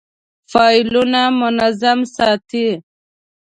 [0.51, 2.69] فایلونه منظم ساتئ؟